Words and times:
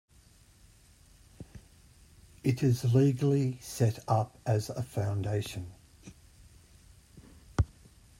It 2.43 2.63
is 2.63 2.91
legally 2.95 3.59
set 3.61 3.99
up 4.07 4.35
as 4.47 4.71
a 4.71 4.81
foundation. 4.81 5.73